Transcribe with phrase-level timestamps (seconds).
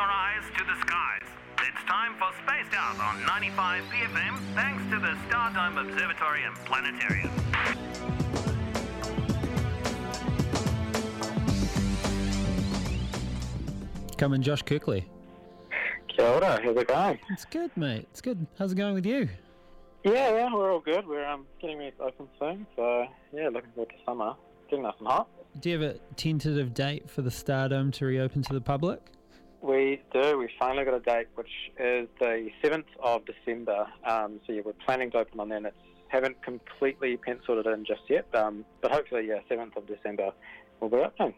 [0.00, 1.28] your eyes to the skies.
[1.58, 7.30] It's time for Spaced Out on 95 BFM, thanks to the Stardome Observatory and Planetarium.
[14.16, 15.06] Coming, Josh Kirkley.
[16.08, 17.18] Kia ora, how's it going?
[17.28, 18.08] It's good, mate.
[18.10, 18.46] It's good.
[18.58, 19.28] How's it going with you?
[20.04, 21.06] Yeah, yeah, we're all good.
[21.06, 23.04] We're um, getting ready to open soon, so
[23.34, 24.34] yeah, looking forward to summer.
[24.70, 25.28] Getting nice and hot.
[25.60, 29.00] Do you have a tentative date for the Stardome to reopen to the public?
[29.62, 30.38] We do.
[30.38, 33.86] We finally got a date, which is the 7th of December.
[34.08, 35.66] Um, so yeah, we're planning to open on then.
[35.66, 35.76] It's
[36.10, 40.30] haven't completely penciled it in just yet, um, but hopefully, yeah, 7th of December
[40.80, 41.34] we'll be opening.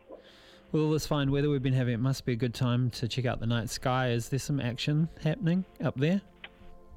[0.73, 3.27] All this fine weather we've been having, it must be a good time to check
[3.27, 4.09] out the night sky.
[4.09, 6.23] Is there some action happening up there?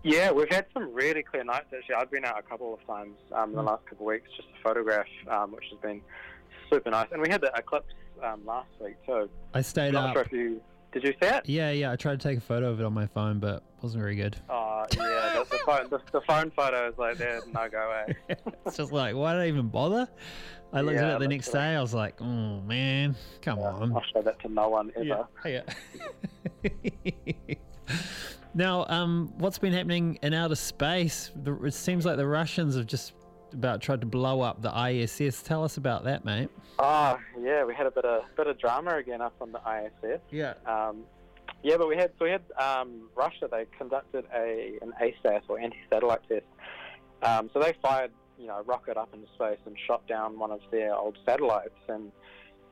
[0.04, 1.96] Yeah, we've had some really clear nights actually.
[1.96, 4.48] I've been out a couple of times um, in the last couple of weeks just
[4.48, 6.00] to photograph, um, which has been
[6.70, 7.08] super nice.
[7.12, 9.30] And we had the eclipse um, last week too.
[9.54, 10.30] I stayed Not up.
[10.30, 10.62] sure you
[10.96, 11.46] did you see it?
[11.46, 11.92] Yeah, yeah.
[11.92, 14.38] I tried to take a photo of it on my phone, but wasn't very good.
[14.50, 18.16] Oh yeah, the, the phone the, the phone photos like they're no go away.
[18.66, 20.08] it's just like, why did I even bother?
[20.72, 21.76] I looked at it the next day.
[21.76, 23.94] I was like, oh man, come on.
[23.94, 25.28] I'll show that to no one ever.
[25.46, 25.62] Yeah.
[26.64, 27.56] yeah.
[28.54, 31.32] now, um, what's been happening in outer space?
[31.44, 33.14] The, it seems like the Russians have just
[33.56, 35.42] about tried to blow up the ISS.
[35.42, 36.50] Tell us about that, mate.
[36.80, 40.22] Oh yeah, we had a bit of bit of drama again up on the ISS.
[40.32, 40.54] Yeah.
[40.66, 41.04] Um,
[41.64, 43.48] yeah, but we had so we had um, Russia.
[43.50, 46.46] They conducted a an ASAT or anti-satellite test.
[47.24, 50.52] Um, so they fired you know a rocket up into space and shot down one
[50.52, 52.12] of their old satellites, and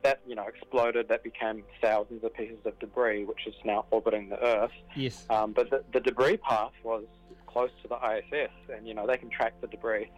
[0.04, 1.08] that you know exploded.
[1.08, 4.72] That became thousands of pieces of debris, which is now orbiting the Earth.
[4.95, 5.26] Yes.
[5.30, 7.06] Um, but the, the debris path was
[7.48, 10.09] close to the ISS, and you know they can track the debris.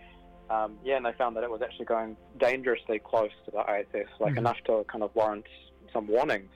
[0.49, 4.09] Um, yeah, and they found that it was actually going dangerously close to the ISS,
[4.19, 4.39] like Mhm.
[4.39, 5.45] enough to kind of warrant
[5.91, 6.51] some warnings.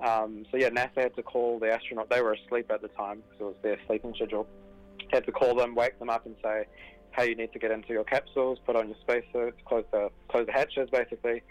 [0.00, 2.08] Um, so yeah, NASA had to call the astronaut.
[2.08, 4.46] They were asleep at the time because it was their sleeping schedule.
[5.12, 6.66] Had to call them, wake them up, and say,
[7.16, 10.46] "Hey, you need to get into your capsules, put on your spacesuits, close the close
[10.46, 11.42] the hatches, basically,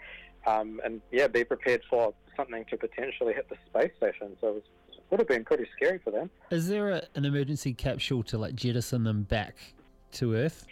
[0.46, 4.54] um, and yeah, be prepared for something to potentially hit the space station." So it
[4.54, 4.62] was,
[5.10, 6.30] would have been pretty scary for them.
[6.50, 9.74] Is there a, an emergency capsule to like jettison them back
[10.12, 10.66] to Earth?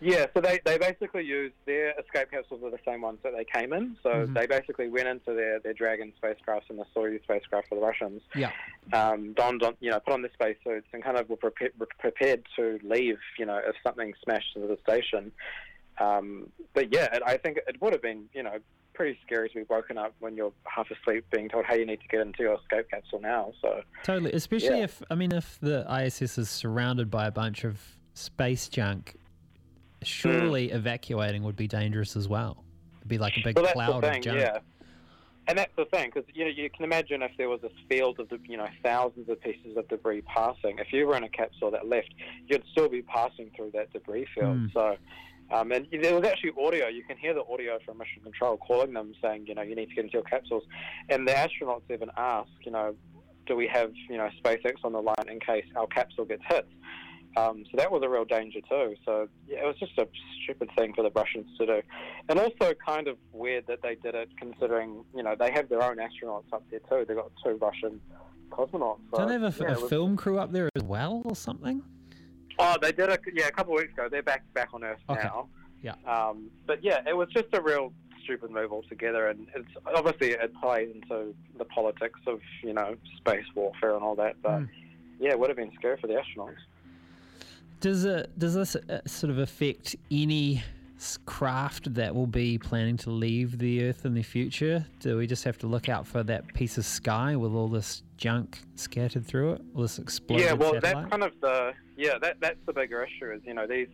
[0.00, 3.44] Yeah, so they, they basically used their escape capsules are the same ones that they
[3.44, 3.96] came in.
[4.02, 4.34] So Mhm.
[4.34, 8.22] they basically went into their, their Dragon spacecraft and the Soyuz spacecraft for the Russians.
[8.34, 8.50] Yeah.
[8.92, 11.88] Um, donned on, you know, put on their spacesuits and kind of were prepared, were
[11.98, 15.32] prepared to leave, you know, if something smashed into the station.
[15.98, 18.58] Um, but yeah, it, I think it would have been, you know,
[18.94, 22.00] pretty scary to be woken up when you're half asleep being told, hey, you need
[22.00, 23.52] to get into your escape capsule now.
[23.60, 24.32] So Totally.
[24.32, 24.84] Especially Yeah.
[24.84, 29.14] if I mean, if the ISS is surrounded by a bunch of space junk,
[30.02, 32.64] surely evacuating would be dangerous as well.
[32.98, 34.40] It'd be like a big Well, cloud the of thing, junk.
[34.40, 34.58] yeah.
[35.48, 38.20] And that's the thing, because you know you can imagine if there was this field
[38.20, 40.78] of de- you know thousands of pieces of debris passing.
[40.78, 42.12] If you were in a capsule that left,
[42.46, 44.56] you'd still be passing through that debris field.
[44.58, 44.66] Hmm.
[44.72, 44.96] So,
[45.50, 46.86] um, and there was actually audio.
[46.86, 49.88] You can hear the audio from mission control calling them, saying you know you need
[49.88, 50.62] to get into your capsules.
[51.08, 52.94] And the astronauts even ask, you know,
[53.46, 56.68] do we have you know SpaceX on the line in case our capsule gets hit?
[57.36, 58.96] Um, so that was a real danger too.
[59.04, 60.08] So yeah, it was just a
[60.42, 61.82] stupid thing for the Russians to do,
[62.28, 65.82] and also kind of weird that they did it, considering you know they have their
[65.82, 67.04] own astronauts up there too.
[67.06, 68.00] They've got two Russian
[68.50, 68.98] cosmonauts.
[69.12, 71.36] So, Don't they have a, yeah, a was- film crew up there as well, or
[71.36, 71.82] something?
[72.58, 74.08] Oh, they did a yeah a couple of weeks ago.
[74.10, 75.22] They're back back on Earth Okay.
[75.22, 75.48] now.
[75.82, 75.94] Yeah.
[76.06, 77.92] Um, but yeah, it was just a real
[78.24, 83.44] stupid move altogether, and it's obviously it plays into the politics of you know space
[83.54, 84.34] warfare and all that.
[84.42, 84.68] But Mm.
[85.20, 86.56] yeah, it would have been scary for the astronauts.
[87.80, 90.62] Does it does this uh, sort of affect any
[91.24, 94.84] craft that will be planning to leave the Earth in the future?
[95.00, 98.02] Do we just have to look out for that piece of sky with all this
[98.18, 100.94] junk scattered through it, all this exploded yeah, well, satellite?
[100.94, 103.88] that's kind of the yeah that that's the bigger issue is you know these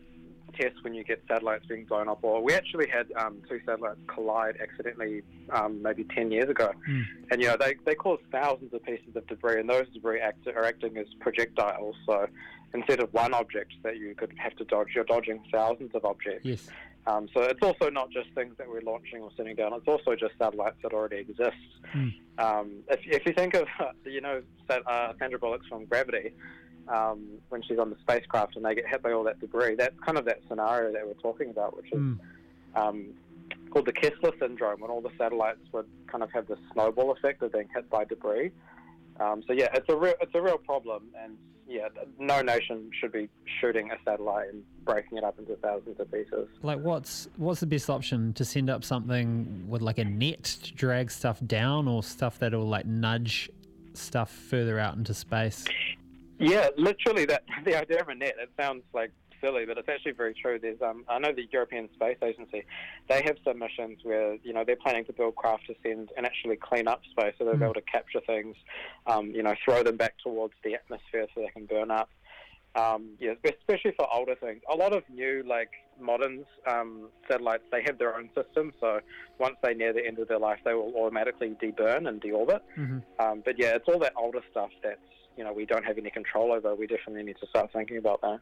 [0.59, 2.19] tests when you get satellites being blown up.
[2.23, 7.03] Or we actually had um, two satellites collide accidentally um, maybe ten years ago, Hmm.
[7.31, 10.45] and you know they they cause thousands of pieces of debris, and those debris act,
[10.49, 11.95] are acting as projectiles.
[12.05, 12.27] So
[12.75, 16.45] instead of one object that you could have to dodge, you're dodging thousands of objects.
[16.45, 16.69] yes.
[17.07, 19.73] Um, so it's also not just things that we're launching or sending down.
[19.75, 21.57] It's also just satellites that already exist.
[21.93, 22.09] Hmm.
[22.39, 23.69] Um, if, if you think of,
[24.05, 26.33] you know, uh, Sandra Bullock's from Gravity,
[26.89, 29.99] um, when she's on the spacecraft and they get hit by all that debris, that's
[30.05, 32.17] kind of that scenario that we're talking about, which is
[32.75, 33.07] um,
[33.71, 37.43] called the Kessler syndrome, when all the satellites would kind of have the snowball effect
[37.43, 38.51] of being hit by debris.
[39.19, 43.13] Um, so yeah, it's a real it's a real problem, and yeah, no nation should
[43.13, 43.29] be
[43.61, 46.49] shooting a satellite and breaking it up into thousands of pieces.
[46.63, 50.73] Like, what's what's the best option to send up something with like a net to
[50.75, 53.51] drag stuff down, or stuff that'll like nudge
[53.95, 55.65] stuff further out into space.
[56.39, 58.37] Yeah, literally, that the idea of a net.
[58.41, 60.59] It sounds like silly, but it's actually very true.
[60.61, 62.65] There's, um, I know the European Space Agency,
[63.09, 66.27] they have some missions where you know they're planning to build craft to send and
[66.27, 67.59] actually clean up space, so they'll Mm.
[67.61, 68.57] be able to capture things,
[69.07, 72.09] um, you know, throw them back towards the atmosphere so they can burn up.
[72.75, 74.61] Um, yeah, especially for older things.
[74.71, 78.73] A lot of new, like modern um, satellites, they have their own system.
[78.81, 79.01] So
[79.39, 82.61] once they near the end of their life, they will automatically deburn and deorbit.
[82.77, 83.03] Mhm.
[83.19, 85.01] Um, but yeah, it's all that older stuff that's
[85.39, 86.75] you know we don't have any control over.
[86.75, 88.41] We definitely need to start thinking about that.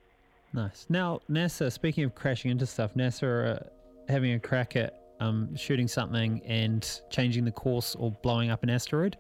[0.55, 0.87] Nice.
[0.89, 3.67] Now, NASA, speaking of crashing into stuff, NASA are uh,
[4.09, 8.71] having a crack at um, shooting something and changing the course or blowing up an
[8.71, 9.19] asteroid.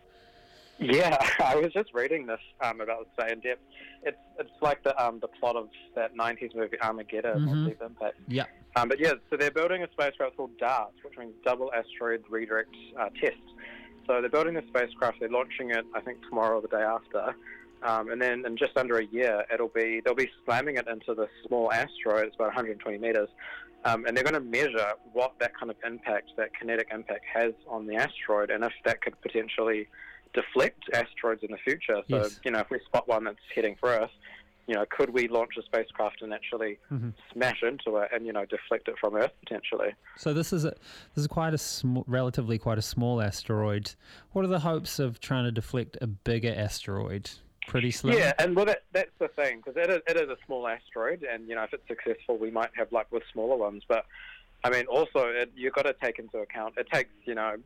[0.78, 3.62] Yeah, I was just reading this um, about the in depth.
[4.04, 7.66] It's it's like the um, the plot of that '90s movie Armageddon Mhm.
[7.66, 8.16] Deep Impact.
[8.28, 8.48] Yep.
[8.76, 12.74] Um, but yeah, so they're building a spacecraft called DART, which means Double Asteroid Redirect
[13.00, 13.36] uh, Test.
[14.06, 15.18] So they're building the spacecraft.
[15.20, 17.34] They're launching it, I think, tomorrow or the day after.
[17.84, 21.14] Um, and then in just under a year, it'll be they'll be slamming it into
[21.14, 22.26] this small asteroid.
[22.26, 23.28] It's about 120 meters,
[23.84, 27.52] um, and they're going to measure what that kind of impact, that kinetic impact, has
[27.68, 29.86] on the asteroid, and if that could potentially
[30.32, 32.00] deflect asteroids in the future.
[32.10, 32.40] So Yes.
[32.44, 34.10] you know, if we spot one that's heading for Earth,
[34.66, 37.12] you know, could we launch a spacecraft and actually Mhm.
[37.34, 39.94] smash into it and you know deflect it from Earth potentially?
[40.16, 43.94] So this is a this is quite a sm- relatively quite a small asteroid.
[44.32, 47.30] What are the hopes of trying to deflect a bigger asteroid?
[47.68, 48.18] Pretty slim.
[48.18, 51.22] Yeah, and well, that, that's the thing because it is, it is a small asteroid,
[51.24, 53.82] and you know if it's successful, we might have luck with smaller ones.
[53.88, 54.04] But
[54.62, 57.56] I mean, also it, you've got to take into account it takes you know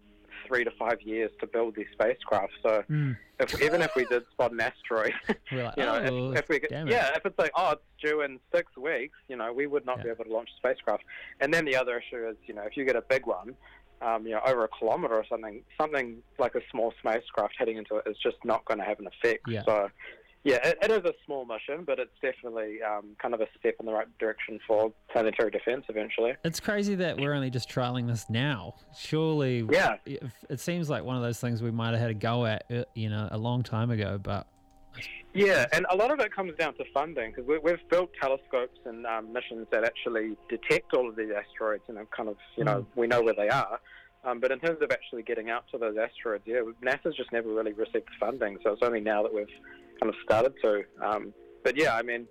[0.46, 2.52] three to five years to build these spacecraft.
[2.62, 3.16] So Mm.
[3.40, 6.60] if, even if we did spot an asteroid, like, you know, oh, if, if we
[6.60, 9.84] could, yeah, if it's like oh it's due in six weeks, you know, we would
[9.84, 11.02] not be able to launch a spacecraft.
[11.40, 13.54] And then the other issue is you know if you get a big one.
[14.00, 17.96] Um, you know, over a kilometre or something, something like a small spacecraft heading into
[17.96, 19.42] it is just not going to have an effect.
[19.48, 19.62] Yeah.
[19.66, 19.88] So,
[20.44, 23.74] yeah, it, it is a small mission, but it's definitely um, kind of a step
[23.80, 26.34] in the right direction for planetary defence eventually.
[26.44, 28.76] It's crazy that we're only just trialing this now.
[28.96, 29.96] Surely, Yeah.
[30.06, 32.64] it, it seems like one of those things we might have had a go at,
[32.70, 34.16] uh, you know, a long time ago.
[34.22, 34.46] But
[35.34, 38.78] Yeah, and a lot of it comes down to funding because we, we've built telescopes
[38.86, 42.64] and um, missions that actually detect all of these asteroids and have kind of, you
[42.64, 43.78] know, we know where they are.
[44.24, 47.48] Um, but in terms of actually getting out to those asteroids, yeah, NASA's just never
[47.48, 49.46] really received funding, so it's only now that we've
[50.00, 50.82] kind of started to.
[51.02, 52.26] Um, but yeah, I mean,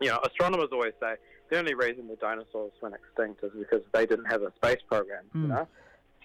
[0.00, 1.14] you know, astronomers always say
[1.50, 5.24] the only reason the dinosaurs went extinct is because they didn't have a space program,
[5.34, 5.48] you Mm.
[5.48, 5.68] know?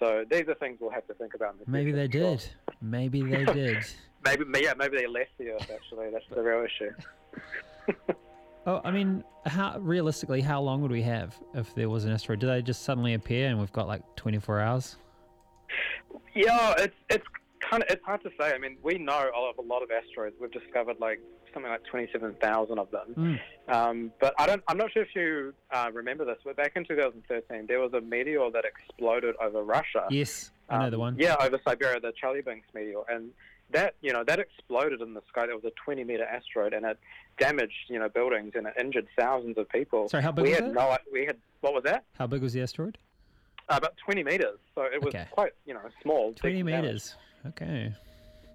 [0.00, 2.40] So these are things we'll have to think about in the maybe they did.
[2.40, 2.50] sure.
[2.84, 3.84] Maybe they did.
[4.24, 6.10] Maybe, yeah, maybe they left the Earth, actually.
[6.10, 8.14] That's the real issue.
[8.66, 12.38] Oh, I mean, how realistically, how long would we have if there was an asteroid?
[12.38, 14.96] Do they just suddenly appear and we've got like 24 hours?
[16.34, 17.26] Yeah, it's it's
[17.60, 18.52] kind of it's hard to say.
[18.52, 20.36] I mean, we know of a lot of asteroids.
[20.40, 21.20] We've discovered like
[21.52, 23.40] something like twenty-seven thousand of them.
[23.68, 23.74] Mm.
[23.74, 24.62] Um, but I don't.
[24.68, 28.00] I'm not sure if you uh, remember this, but back in 2013, there was a
[28.00, 30.06] meteor that exploded over Russia.
[30.10, 31.16] Yes, I know Um, the one.
[31.18, 33.30] Yeah, over Siberia, the Chelyabinsk meteor, and
[33.70, 35.46] that you know that exploded in the sky.
[35.46, 36.98] That was a 20 meter asteroid, and it
[37.38, 40.08] damaged you know buildings and it injured thousands of people.
[40.08, 40.74] Sorry, how big we was had it?
[40.74, 40.96] no.
[41.12, 42.04] We had what was that?
[42.18, 42.98] How big was the asteroid?
[43.68, 44.58] Uh, about 20 meters.
[44.74, 45.26] So it was Okay.
[45.30, 46.32] quite you know small.
[46.34, 46.84] 20 decent damage.
[46.84, 47.16] meters.
[47.46, 47.92] Okay.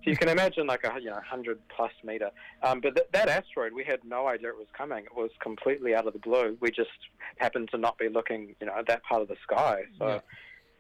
[0.03, 2.30] So you can imagine like a you know hundred plus meter.
[2.63, 5.04] Um, but th- that asteroid, we had no idea it was coming.
[5.06, 6.57] It was completely out of the blue.
[6.61, 6.89] We just
[7.37, 9.83] happened to not be looking, you know, at that part of the sky.
[9.97, 10.19] So yeah,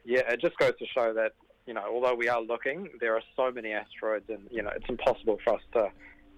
[0.05, 1.33] it just goes to show that
[1.65, 4.89] you know, although we are looking, there are so many asteroids, and you know, it's
[4.89, 5.89] impossible for us to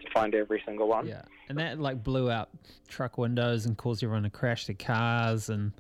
[0.04, 1.08] to find every single one.
[1.08, 1.22] Yeah.
[1.48, 2.50] And that like blew out
[2.88, 5.72] truck windows and caused everyone to crash their cars and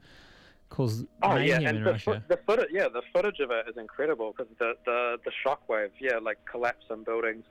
[0.69, 4.33] caused Oh yeah, and the, fo- the footage, yeah, the footage of it is incredible
[4.37, 7.43] because the the the shockwave, yeah, like collapsed some buildings,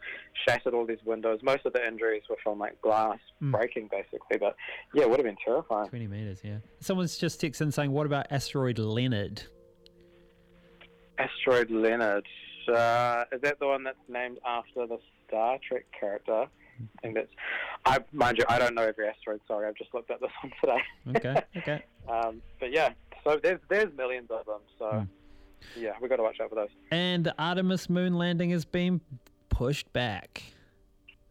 [0.48, 1.40] shattered all these windows.
[1.42, 3.52] Most of the injuries were from like glass Mm.
[3.52, 4.38] breaking, basically.
[4.38, 4.54] But
[4.94, 5.88] yeah, it would have been terrifying.
[5.88, 6.58] 20 meters, yeah.
[6.80, 9.42] Someone's just texted in saying, what about asteroid Leonard?
[11.24, 12.26] Asteroid Leonard,
[12.68, 14.98] uh, is that the one that's named after the
[15.28, 16.46] Star Trek character?
[16.46, 17.28] I think that's.
[17.84, 19.40] I mind you, I don't know every asteroid.
[19.46, 21.18] Sorry, I've just looked at this one today.
[21.18, 21.84] Okay, okay.
[22.08, 22.90] Um, but yeah,
[23.22, 24.60] so there's there's millions of them.
[24.78, 25.80] So Hmm.
[25.80, 26.70] yeah, we have got to watch out for those.
[26.90, 29.00] And the Artemis moon landing has been
[29.50, 30.42] pushed back.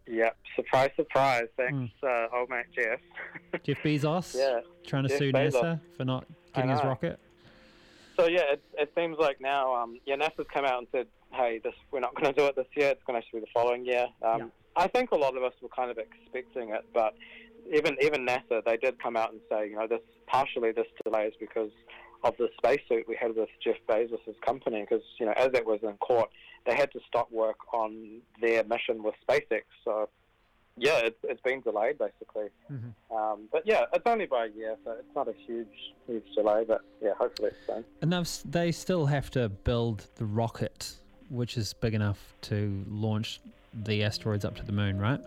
[0.08, 0.38] Yep.
[0.56, 1.48] Surprise, surprise.
[1.58, 2.08] Thanks, Hmm.
[2.08, 3.00] uh, old mate Jeff.
[3.64, 4.60] Jeff Bezos yeah.
[4.86, 5.54] trying to Jeff sue Bezos.
[5.64, 7.20] NASA for not getting his rocket.
[8.20, 11.62] So yeah, it, it seems like now, um, yeah, NASA's come out and said, hey,
[11.64, 12.90] this we're not going to do it this year.
[12.90, 14.08] It's going to be the following year.
[14.22, 14.46] Um, Yeah.
[14.76, 17.14] I think a lot of us were kind of expecting it, but
[17.74, 21.26] even even NASA, they did come out and say, you know, this partially this delay
[21.26, 21.72] is because
[22.24, 25.80] of the spacesuit we had with Jeff Bezos' company because you know as that was
[25.84, 26.30] in court,
[26.66, 29.64] they had to stop work on their mission with SpaceX.
[29.84, 30.10] So
[30.80, 32.50] yeah, it's, it's been delayed basically.
[32.72, 33.16] Mm-hmm.
[33.16, 36.64] Um, but yeah, it's only by a year, so it's not a huge huge delay.
[36.68, 37.86] But yeah, hopefully it's soon.
[38.02, 38.12] And
[38.46, 40.94] they still have to build the rocket,
[41.30, 43.40] which is big enough to launch
[43.74, 45.20] the asteroids up to the moon, right?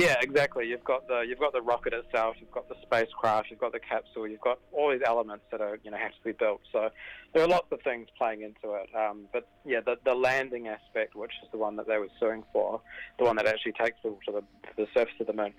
[0.00, 0.66] Yeah, exactly.
[0.68, 3.80] You've got the you've got the rocket itself, you've got the spacecraft, you've got the
[3.80, 6.60] capsule, you've got all these elements that are you know have to be built.
[6.72, 6.90] So
[7.34, 8.88] there are lots of things playing into it.
[8.94, 12.44] Um, but yeah, the the landing aspect, which is the one that they were suing
[12.52, 12.80] for,
[13.18, 15.52] the one that actually takes people to the to the surface of the moon,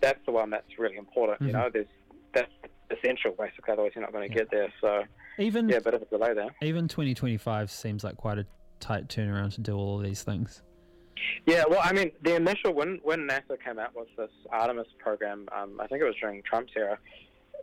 [0.00, 1.40] that's the one that's really important.
[1.40, 1.52] You Mhm.
[1.52, 1.86] know, there's
[2.32, 2.52] that's
[2.90, 3.72] essential basically.
[3.72, 4.72] Otherwise, you're not going to get there.
[4.80, 5.04] So
[5.38, 6.54] Even yeah, a bit of a delay there.
[6.62, 8.46] even 2025 seems like quite a
[8.78, 10.62] tight turnaround to do all of these things.
[11.46, 15.48] Yeah, well, I mean, the initial when when NASA came out with this Artemis program,
[15.56, 16.98] um, I think it was during Trump's era.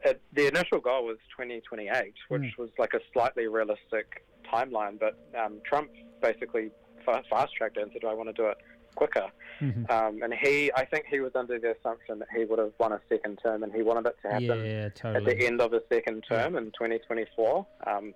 [0.05, 2.57] It, the initial goal was 2028, which Mm.
[2.57, 4.99] was like a slightly realistic timeline.
[4.99, 5.89] But um, Trump
[6.21, 6.69] basically
[7.03, 8.57] fa- fast tracked it and said, "I want to do it
[8.95, 9.27] quicker."
[9.59, 9.89] Mhm.
[9.89, 12.91] Um, and he, I think, he was under the assumption that he would have won
[12.91, 15.81] a second term, and he wanted it to happen yeah, at the end of his
[15.91, 17.65] second term in 2024.
[17.87, 18.13] Um,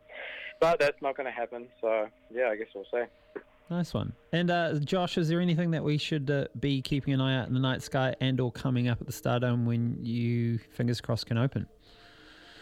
[0.60, 1.67] but that's not going to happen.
[1.81, 3.05] So yeah, I guess we'll see.
[3.72, 4.12] Nice one.
[4.34, 7.48] And uh, Josh, is there anything that we should uh, be keeping an eye out
[7.48, 11.38] in the night sky and/or coming up at the Stardome when you, fingers crossed, can
[11.38, 11.66] open?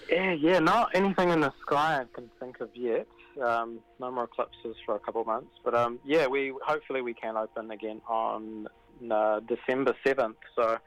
[0.07, 3.07] Yeah, yeah, not anything in the sky I can think of yet.
[3.43, 7.15] Um, no more eclipses for a couple of months, but um, yeah, we hopefully we
[7.15, 8.67] can open again on
[9.09, 10.37] uh, December seventh.
[10.55, 10.77] So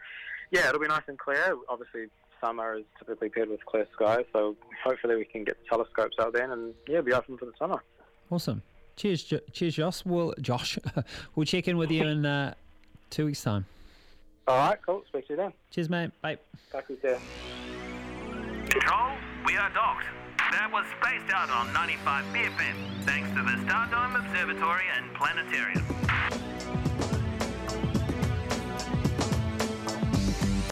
[0.53, 1.57] yeah, it'll be nice and clear.
[1.69, 2.07] Obviously,
[2.41, 6.33] summer is typically paired with clear skies, so hopefully we can get the telescopes out
[6.33, 7.83] then and yeah, be open for the summer.
[8.31, 8.63] Awesome.
[8.97, 10.05] Cheers, jo- cheers, Josh.
[10.05, 10.79] We'll Josh,
[11.35, 12.55] we'll check in with you in uh,
[13.11, 13.65] two weeks' time.
[14.49, 15.03] All right, cool.
[15.09, 15.53] Speak to you then.
[15.71, 16.11] Cheers, mate.
[16.21, 16.39] Bye.
[16.71, 17.17] Talk to you.
[18.69, 19.13] Control,
[19.47, 20.05] we are docked.
[20.51, 25.85] That was spaced out on 95 BFM, thanks to the Stardome Observatory and Planetarium.